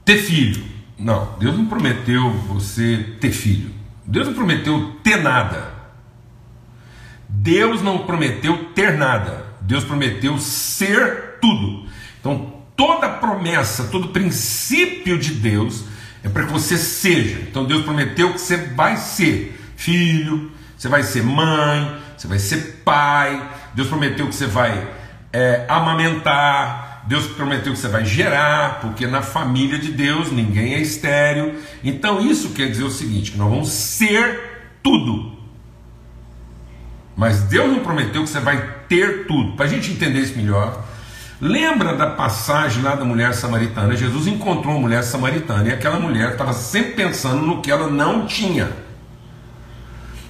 [0.04, 0.64] ter filho.
[0.96, 3.74] Não, Deus não prometeu você ter filho.
[4.06, 5.74] Deus não prometeu ter nada.
[7.28, 9.44] Deus não prometeu ter nada.
[9.60, 11.88] Deus prometeu ser tudo.
[12.20, 15.84] Então toda promessa, todo princípio de Deus
[16.24, 17.38] é para que você seja.
[17.42, 22.80] Então Deus prometeu que você vai ser filho, você vai ser mãe, você vai ser
[22.82, 23.50] pai.
[23.74, 24.88] Deus prometeu que você vai
[25.30, 27.04] é, amamentar.
[27.06, 31.56] Deus prometeu que você vai gerar, porque na família de Deus ninguém é estéreo.
[31.84, 35.38] Então isso quer dizer o seguinte: que nós vamos ser tudo.
[37.14, 39.52] Mas Deus não prometeu que você vai ter tudo.
[39.52, 40.82] Para a gente entender isso melhor,
[41.40, 43.96] Lembra da passagem lá da mulher samaritana?
[43.96, 48.26] Jesus encontrou uma mulher samaritana e aquela mulher estava sempre pensando no que ela não
[48.26, 48.70] tinha.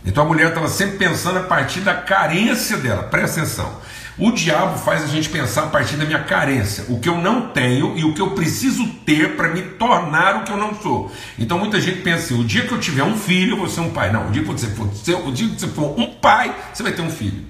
[0.07, 3.03] Então a mulher estava sempre pensando a partir da carência dela.
[3.03, 3.81] Presta atenção.
[4.17, 7.49] O diabo faz a gente pensar a partir da minha carência, o que eu não
[7.49, 11.11] tenho e o que eu preciso ter para me tornar o que eu não sou.
[11.39, 13.81] Então muita gente pensa assim: o dia que eu tiver um filho, eu vou ser
[13.81, 14.13] um pai.
[14.13, 16.93] Não, o dia que você for, o dia que você for um pai, você vai
[16.93, 17.50] ter um filho.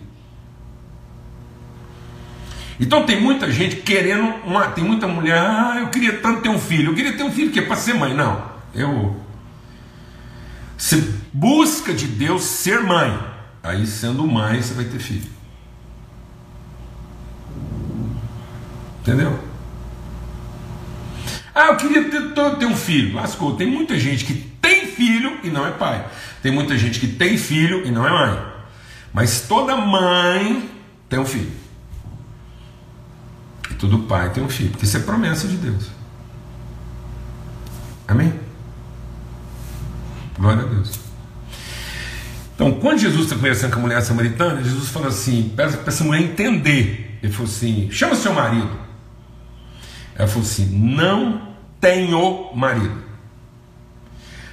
[2.81, 6.59] Então tem muita gente querendo uma, tem muita mulher, ah, eu queria tanto ter um
[6.59, 8.43] filho, eu queria ter um filho que é para ser mãe, não.
[8.75, 9.21] Eu
[10.81, 10.97] você
[11.31, 13.17] busca de Deus ser mãe.
[13.63, 15.29] Aí sendo mãe você vai ter filho.
[19.03, 19.39] Entendeu?
[21.55, 23.15] Ah, eu queria ter, ter um filho.
[23.15, 23.57] Lascou.
[23.57, 26.07] Tem muita gente que tem filho e não é pai.
[26.43, 28.43] Tem muita gente que tem filho e não é mãe.
[29.13, 30.67] Mas toda mãe
[31.11, 31.60] tem um filho.
[33.81, 34.73] Todo pai tem um filho.
[34.81, 35.87] Isso é promessa de Deus.
[38.07, 38.33] Amém?
[40.39, 41.01] Glória a Deus.
[42.55, 46.21] Então, quando Jesus está conversando com a mulher samaritana, Jesus fala assim: para essa mulher
[46.21, 47.19] entender.
[47.23, 48.71] Ele falou assim: chama seu marido.
[50.15, 53.03] Ela falou assim: não tenho marido.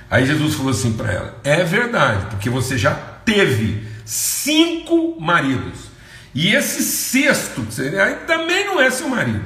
[0.09, 5.86] Aí Jesus falou assim para ela: é verdade, porque você já teve cinco maridos.
[6.37, 7.65] E esse sexto,
[7.99, 9.43] aí também não é seu marido.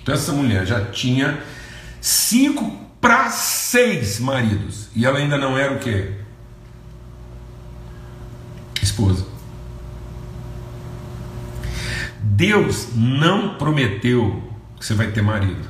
[0.00, 1.42] Então essa mulher já tinha
[2.00, 4.88] cinco para seis maridos.
[4.94, 6.12] E ela ainda não era o que?
[8.80, 9.26] Esposa.
[12.22, 15.68] Deus não prometeu que você vai ter marido.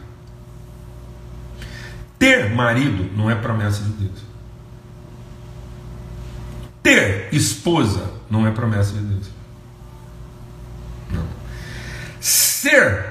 [2.19, 4.21] Ter marido não é promessa de Deus.
[6.83, 9.36] Ter esposa não é promessa de Deus.
[11.11, 11.27] Não.
[12.21, 13.05] Ser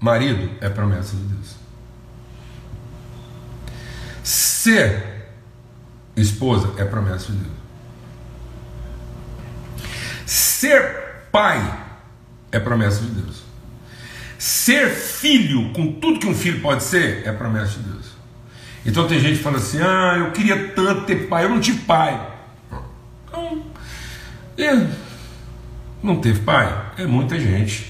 [0.00, 1.56] marido é promessa de Deus.
[4.22, 5.30] Ser
[6.16, 7.60] esposa é promessa de Deus.
[10.26, 11.86] Ser pai
[12.52, 13.42] é promessa de Deus.
[14.38, 18.06] Ser filho, com tudo que um filho pode ser, é promessa de Deus.
[18.84, 21.80] Então tem gente que fala assim: ah, eu queria tanto ter pai, eu não tive
[21.80, 22.28] pai.
[23.26, 23.66] Então,
[26.02, 26.92] não teve pai?
[26.96, 27.86] É muita gente.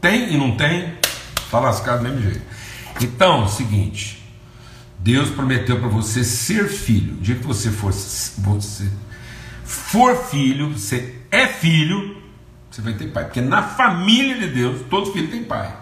[0.00, 0.94] Tem e não tem,
[1.36, 2.42] está lascado do mesmo jeito.
[3.00, 4.22] Então, seguinte:
[4.98, 7.14] Deus prometeu para você ser filho.
[7.14, 8.90] O dia que você for, você
[9.64, 12.16] for filho, você é filho,
[12.70, 13.24] você vai ter pai.
[13.24, 15.74] Porque na família de Deus, todo filho tem pai.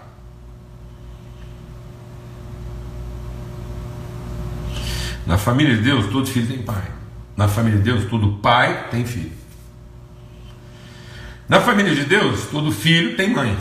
[5.27, 6.83] Na família de Deus, todo filho tem pai.
[7.37, 9.42] Na família de Deus, todo pai tem filho.
[11.49, 13.57] Na família de Deus, todo filho tem mãe.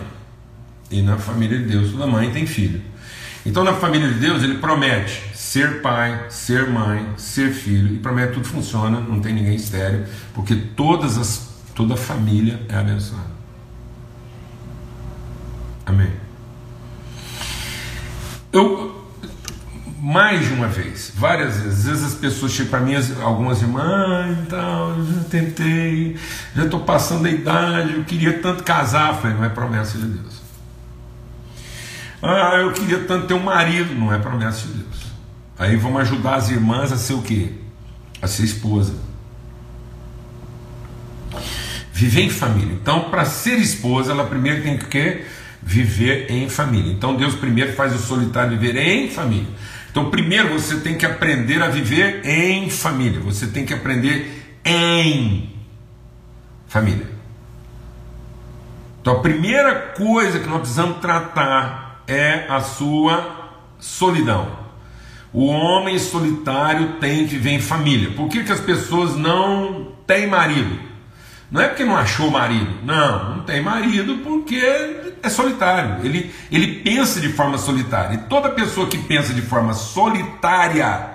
[0.89, 2.81] E na família de Deus, toda mãe tem filho.
[3.45, 8.33] Então, na família de Deus, ele promete ser pai, ser mãe, ser filho, e promete
[8.33, 13.31] tudo funciona, não tem ninguém estéreo, porque todas as, toda a família é abençoada.
[15.85, 16.11] Amém.
[18.53, 18.90] Eu,
[20.01, 24.35] mais de uma vez, várias vezes, às vezes as pessoas chegam para mim, algumas irmãs,
[24.39, 26.17] então, já tentei,
[26.55, 30.41] já estou passando a idade, eu queria tanto casar, falei, não é promessa de Deus.
[32.21, 33.95] Ah, eu queria tanto ter um marido.
[33.95, 35.11] Não é promessa de Deus.
[35.57, 37.49] Aí vamos ajudar as irmãs a ser o quê?
[38.21, 38.93] A ser esposa.
[41.91, 42.73] Viver em família.
[42.73, 45.25] Então, para ser esposa, ela primeiro tem que
[45.61, 46.91] viver em família.
[46.91, 49.49] Então, Deus primeiro faz o solitário viver em família.
[49.91, 53.19] Então, primeiro você tem que aprender a viver em família.
[53.19, 55.53] Você tem que aprender em
[56.65, 57.11] família.
[59.01, 64.59] Então, a primeira coisa que nós precisamos tratar é a sua solidão.
[65.33, 68.11] O homem solitário tem que viver em família.
[68.11, 70.79] Por que, que as pessoas não têm marido?
[71.51, 72.77] Não é porque não achou marido.
[72.83, 76.05] Não, não tem marido porque é solitário.
[76.05, 78.15] Ele, ele pensa de forma solitária.
[78.15, 81.09] E toda pessoa que pensa de forma solitária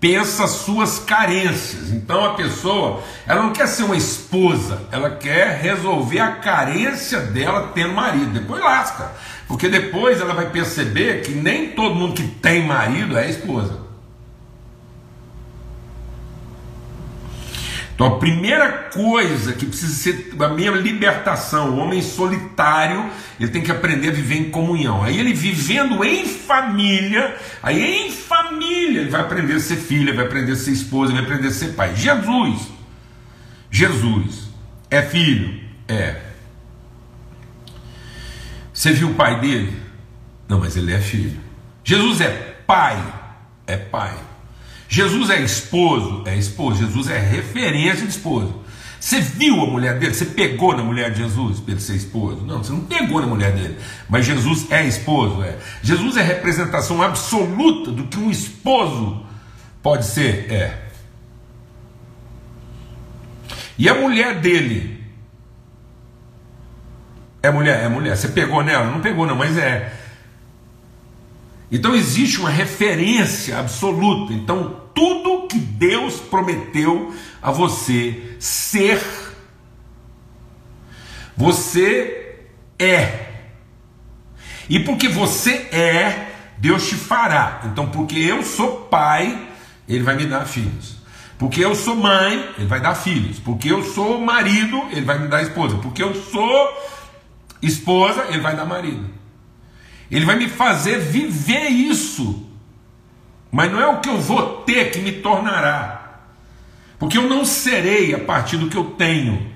[0.00, 1.90] pensa suas carências.
[1.90, 7.72] Então a pessoa, ela não quer ser uma esposa, ela quer resolver a carência dela
[7.74, 8.32] tendo marido.
[8.32, 9.12] Depois lasca.
[9.48, 13.85] Porque depois ela vai perceber que nem todo mundo que tem marido é esposa.
[17.96, 23.62] Então a primeira coisa que precisa ser a minha libertação, o homem solitário, ele tem
[23.62, 25.02] que aprender a viver em comunhão.
[25.02, 30.26] Aí ele vivendo em família, aí em família ele vai aprender a ser filho, vai
[30.26, 31.96] aprender a ser esposa, vai aprender a ser pai.
[31.96, 32.68] Jesus,
[33.70, 34.50] Jesus
[34.90, 36.20] é filho, é.
[38.74, 39.74] Você viu o pai dele?
[40.46, 41.40] Não, mas ele é filho.
[41.82, 42.28] Jesus é
[42.66, 43.02] pai,
[43.66, 44.18] é pai.
[44.88, 46.84] Jesus é esposo, é esposo.
[46.84, 48.66] Jesus é referência de esposo.
[48.98, 50.14] Você viu a mulher dele?
[50.14, 52.42] Você pegou na mulher de Jesus ele ser esposo?
[52.44, 53.76] Não, você não pegou na mulher dele.
[54.08, 55.56] Mas Jesus é esposo, é.
[55.82, 59.24] Jesus é representação absoluta do que um esposo
[59.82, 60.86] pode ser, é.
[63.78, 65.04] E a mulher dele
[67.42, 68.16] é mulher, é mulher.
[68.16, 68.90] Você pegou nela?
[68.90, 69.92] Não pegou, não, mas é.
[71.70, 74.32] Então existe uma referência absoluta.
[74.32, 77.12] Então, tudo que Deus prometeu
[77.42, 79.02] a você ser,
[81.36, 82.46] você
[82.78, 83.26] é.
[84.68, 87.62] E porque você é, Deus te fará.
[87.64, 89.48] Então, porque eu sou pai,
[89.88, 90.96] Ele vai me dar filhos.
[91.38, 93.38] Porque eu sou mãe, Ele vai dar filhos.
[93.38, 95.76] Porque eu sou marido, Ele vai me dar esposa.
[95.76, 96.96] Porque eu sou
[97.60, 99.15] esposa, Ele vai dar marido.
[100.10, 102.46] Ele vai me fazer viver isso.
[103.50, 106.20] Mas não é o que eu vou ter que me tornará.
[106.98, 109.50] Porque eu não serei a partir do que eu tenho.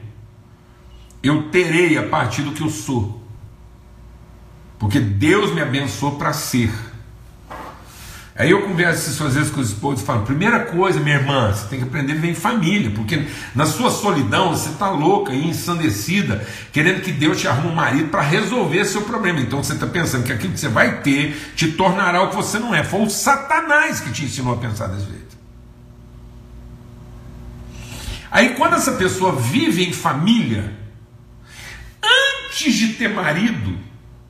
[1.22, 3.22] Eu terei a partir do que eu sou.
[4.78, 6.72] Porque Deus me abençoou para ser.
[8.40, 11.52] Aí eu converso isso às vezes com os esposos e falo: primeira coisa, minha irmã,
[11.52, 15.34] você tem que aprender a viver em família, porque na sua solidão você está louca
[15.34, 19.40] e ensandecida, querendo que Deus te arrume um marido para resolver seu problema.
[19.40, 22.58] Então você está pensando que aquilo que você vai ter te tornará o que você
[22.58, 22.82] não é.
[22.82, 25.36] Foi o Satanás que te ensinou a pensar desse jeito.
[28.30, 30.72] Aí quando essa pessoa vive em família,
[32.02, 33.78] antes de ter marido,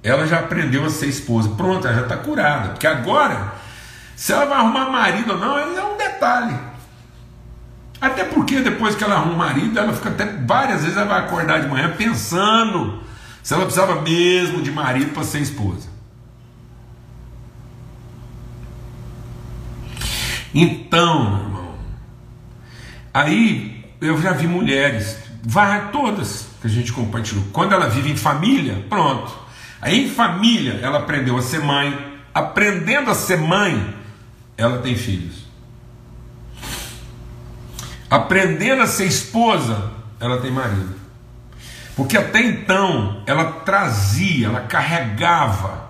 [0.03, 1.51] ela já aprendeu a ser esposa.
[1.51, 2.71] Pronto, ela já está curada.
[2.71, 3.70] Porque agora,
[4.21, 6.55] se ela vai arrumar marido ou não, é um detalhe.
[7.99, 11.63] Até porque depois que ela arruma marido, ela fica até várias vezes ela vai acordar
[11.63, 13.03] de manhã pensando
[13.43, 15.89] se ela precisava mesmo de marido para ser esposa.
[20.55, 21.75] Então, meu irmão,
[23.15, 27.45] aí eu já vi mulheres, vai todas que a gente compartilhou.
[27.55, 29.33] Quando ela vive em família, pronto.
[29.81, 33.99] Aí em família ela aprendeu a ser mãe, aprendendo a ser mãe,
[34.61, 35.45] ela tem filhos.
[38.09, 40.95] Aprendendo a ser esposa, ela tem marido.
[41.97, 45.90] Porque até então ela trazia, ela carregava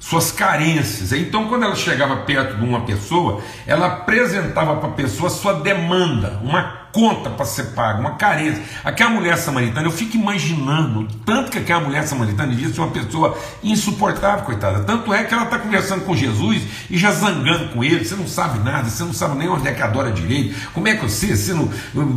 [0.00, 1.12] suas carências.
[1.12, 6.40] Então, quando ela chegava perto de uma pessoa, ela apresentava para a pessoa sua demanda,
[6.42, 8.62] uma conta para ser paga, uma carência.
[8.82, 13.38] Aquela mulher samaritana, eu fico imaginando tanto que aquela mulher samaritana devia ser uma pessoa
[13.62, 14.80] insuportável, coitada.
[14.84, 18.02] Tanto é que ela está conversando com Jesus e já zangando com ele.
[18.02, 20.72] Você não sabe nada, você não sabe nem onde é que adora direito.
[20.72, 21.36] Como é que eu sei?
[21.36, 21.70] Se o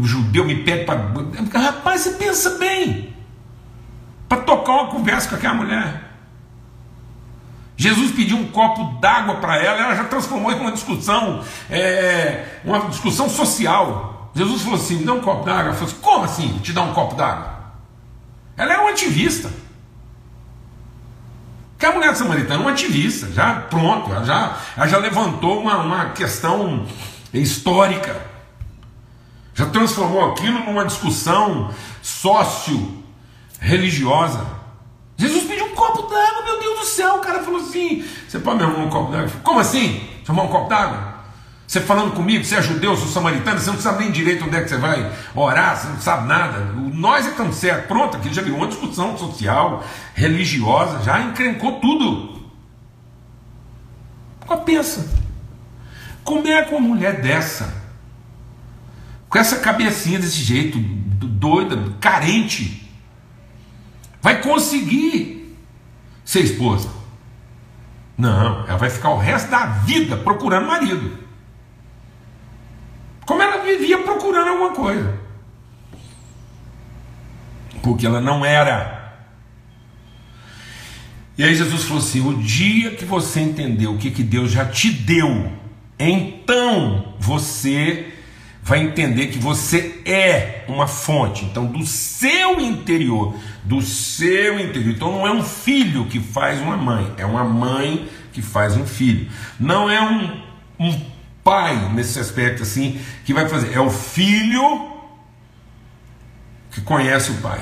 [0.04, 1.02] judeu me pede para.
[1.54, 3.14] Rapaz, você pensa bem.
[4.30, 6.13] Para tocar uma conversa com aquela mulher.
[7.84, 12.80] Jesus pediu um copo d'água para ela, ela já transformou em uma discussão, é, uma
[12.88, 14.32] discussão social.
[14.34, 15.64] Jesus falou assim: me dá um copo d'água.
[15.64, 17.60] Ela falou assim: como assim te dar um copo d'água?
[18.56, 19.52] Ela era uma ativista.
[21.78, 25.80] Que a mulher samaritana é uma ativista, já pronto, ela já, ela já levantou uma,
[25.80, 26.86] uma questão
[27.34, 28.16] histórica,
[29.54, 31.70] já transformou aquilo numa discussão
[32.02, 34.48] sócio-religiosa.
[35.18, 37.16] Jesus pediu copo d'água, meu Deus do céu.
[37.16, 39.30] O cara falou assim: Você pode me arrumar um copo d'água?
[39.44, 40.08] Como assim?
[40.26, 41.14] Chamar um copo d'água?
[41.68, 44.62] Você falando comigo, você é judeu, sou samaritano, você não sabe nem direito onde é
[44.62, 46.60] que você vai orar, você não sabe nada.
[46.76, 47.88] Nós é estamos certos.
[47.88, 52.44] Pronto, aqui já virou uma discussão social, religiosa, já encrencou tudo.
[54.42, 55.10] Agora pensa:
[56.24, 57.74] como é que uma mulher dessa,
[59.28, 62.88] com essa cabecinha desse jeito, doida, carente,
[64.22, 65.43] vai conseguir
[66.34, 66.90] ser esposa.
[68.18, 71.20] Não, ela vai ficar o resto da vida procurando marido.
[73.26, 75.20] Como ela vivia procurando alguma coisa.
[77.82, 79.02] Porque ela não era.
[81.38, 84.66] E aí Jesus falou assim: o dia que você entendeu o que, que Deus já
[84.66, 85.52] te deu,
[86.00, 88.14] então você
[88.64, 94.96] vai entender que você é uma fonte, então do seu interior, do seu interior.
[94.96, 98.86] Então não é um filho que faz uma mãe, é uma mãe que faz um
[98.86, 99.30] filho.
[99.60, 100.42] Não é um,
[100.80, 101.06] um
[101.44, 104.94] pai nesse aspecto assim que vai fazer, é o filho
[106.72, 107.60] que conhece o pai.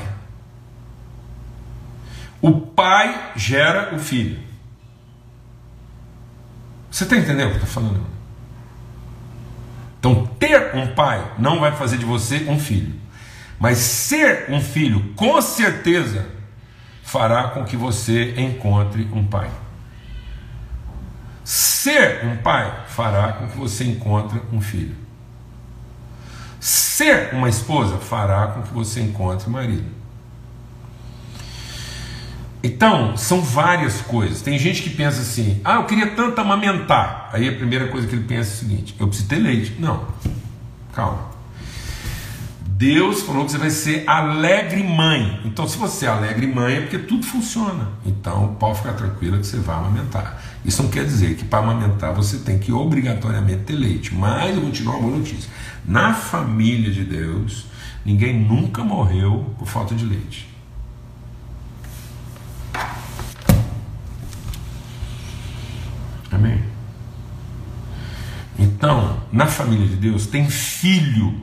[2.39, 4.39] O pai gera o filho.
[6.91, 8.20] Você está entendendo o que eu estou falando?
[10.01, 12.91] Então, ter um pai não vai fazer de você um filho,
[13.59, 16.27] mas ser um filho, com certeza,
[17.03, 19.47] fará com que você encontre um pai.
[21.43, 24.95] Ser um pai fará com que você encontre um filho.
[26.59, 30.00] Ser uma esposa fará com que você encontre um marido.
[32.63, 34.41] Então, são várias coisas.
[34.41, 37.29] Tem gente que pensa assim: ah, eu queria tanto amamentar.
[37.33, 39.75] Aí a primeira coisa que ele pensa é o seguinte: eu preciso ter leite.
[39.79, 40.05] Não,
[40.93, 41.31] calma.
[42.65, 45.39] Deus falou que você vai ser alegre mãe.
[45.45, 47.89] Então, se você é alegre mãe, é porque tudo funciona.
[48.05, 50.41] Então, pode ficar tranquila que você vai amamentar.
[50.65, 54.13] Isso não quer dizer que para amamentar você tem que obrigatoriamente ter leite.
[54.13, 55.49] Mas eu vou te dar uma boa notícia:
[55.83, 57.65] na família de Deus,
[58.05, 60.51] ninguém nunca morreu por falta de leite.
[68.81, 71.39] Então, na família de Deus tem filho,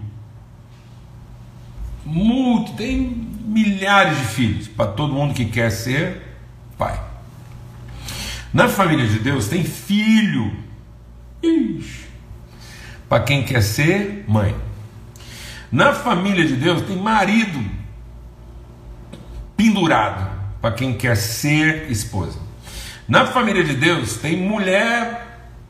[2.04, 6.36] muito, tem milhares de filhos para todo mundo que quer ser
[6.76, 7.00] pai.
[8.52, 10.54] Na família de Deus tem filho,
[13.08, 14.54] para quem quer ser mãe.
[15.70, 17.62] Na família de Deus tem marido
[19.56, 20.30] pendurado
[20.60, 22.38] para quem quer ser esposa.
[23.06, 25.27] Na família de Deus tem mulher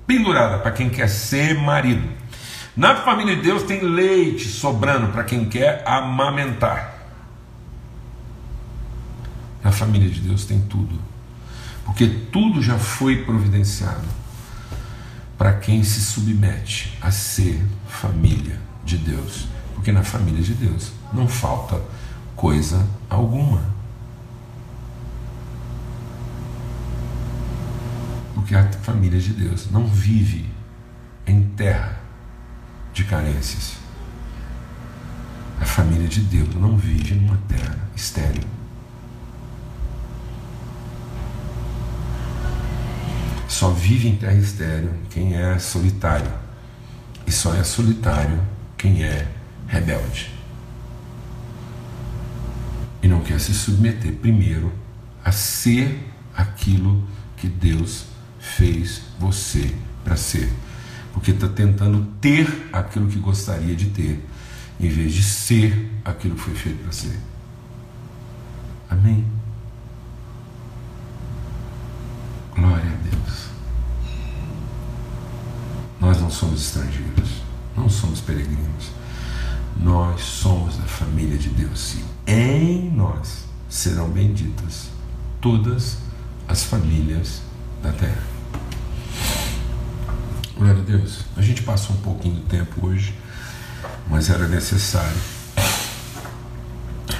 [0.09, 2.09] pendurada para quem quer ser marido.
[2.75, 6.97] Na família de Deus tem leite sobrando para quem quer amamentar.
[9.63, 10.99] Na família de Deus tem tudo,
[11.85, 14.09] porque tudo já foi providenciado
[15.37, 21.29] para quem se submete a ser família de Deus, porque na família de Deus não
[21.29, 21.83] falta
[22.35, 23.78] coisa alguma.
[28.49, 30.47] Porque a família de Deus não vive
[31.27, 32.01] em terra
[32.95, 33.77] de carências.
[35.61, 38.45] A família de Deus não vive numa terra estéril.
[43.47, 46.33] Só vive em terra estéril quem é solitário.
[47.27, 48.43] E só é solitário
[48.79, 49.31] quem é
[49.67, 50.33] rebelde.
[53.03, 54.73] E não quer se submeter primeiro
[55.23, 56.03] a ser
[56.35, 59.75] aquilo que Deus fez você
[60.05, 60.53] para ser.
[61.13, 64.25] Porque está tentando ter aquilo que gostaria de ter,
[64.79, 67.19] em vez de ser aquilo que foi feito para ser.
[68.89, 69.25] Amém.
[72.55, 73.49] Glória a Deus.
[76.01, 77.43] Nós não somos estrangeiros,
[77.77, 78.91] não somos peregrinos.
[79.81, 84.89] Nós somos a família de Deus e em nós serão benditas
[85.41, 85.99] todas
[86.49, 87.43] as famílias
[87.83, 88.23] da terra.
[90.57, 91.21] Glória a Deus.
[91.37, 93.15] A gente passou um pouquinho do tempo hoje,
[94.09, 95.21] mas era necessário.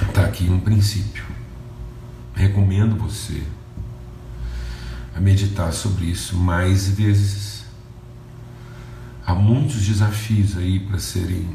[0.07, 1.23] Está aqui um princípio.
[2.33, 3.43] Recomendo você
[5.15, 7.63] a meditar sobre isso mais vezes.
[9.25, 11.47] Há muitos desafios aí para serem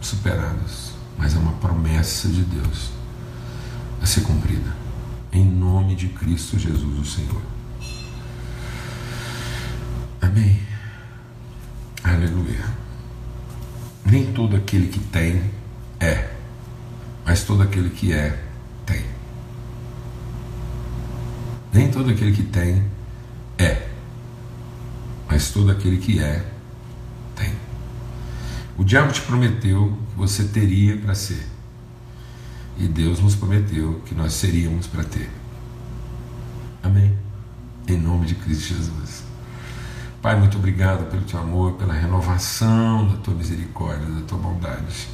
[0.00, 2.90] superados, mas é uma promessa de Deus
[4.02, 4.76] a ser cumprida.
[5.32, 7.49] Em nome de Cristo Jesus, o Senhor.
[10.30, 10.60] Amém.
[12.04, 12.64] Aleluia.
[14.06, 15.42] Nem todo aquele que tem
[15.98, 16.30] é,
[17.26, 18.40] mas todo aquele que é,
[18.86, 19.04] tem.
[21.72, 22.84] Nem todo aquele que tem
[23.58, 23.88] é,
[25.28, 26.48] mas todo aquele que é,
[27.34, 27.52] tem.
[28.78, 31.44] O diabo te prometeu que você teria para ser,
[32.78, 35.28] e Deus nos prometeu que nós seríamos para ter.
[36.84, 37.18] Amém?
[37.88, 39.29] Em nome de Cristo Jesus.
[40.22, 45.08] Pai, muito obrigado pelo teu amor, pela renovação da tua misericórdia, da tua bondade.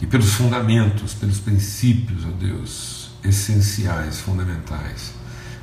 [0.00, 5.12] E pelos fundamentos, pelos princípios, ó Deus, essenciais, fundamentais,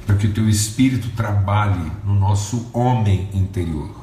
[0.06, 3.96] para que o teu Espírito trabalhe no nosso homem interior.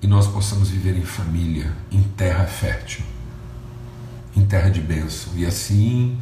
[0.00, 3.04] E nós possamos viver em família, em terra fértil,
[4.36, 5.32] em terra de bênção.
[5.34, 6.16] E assim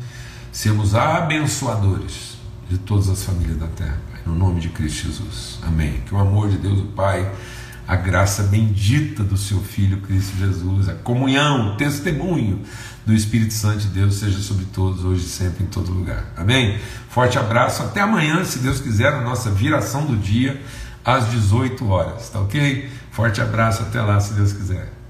[0.50, 2.38] sermos abençoadores
[2.70, 5.58] de todas as famílias da terra no nome de Cristo Jesus.
[5.62, 6.00] Amém.
[6.06, 7.30] Que o amor de Deus, o Pai,
[7.86, 12.60] a graça bendita do seu Filho Cristo Jesus, a comunhão, o testemunho
[13.04, 16.32] do Espírito Santo de Deus seja sobre todos, hoje e sempre, em todo lugar.
[16.36, 16.78] Amém?
[17.10, 20.60] Forte abraço, até amanhã, se Deus quiser, na nossa viração do dia,
[21.04, 22.88] às 18 horas, tá ok?
[23.10, 25.03] Forte abraço, até lá, se Deus quiser.